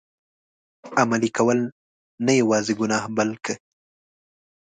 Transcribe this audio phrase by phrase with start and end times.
[1.01, 1.59] عملي کول،
[2.25, 3.53] نه یوازي ګناه بلکه.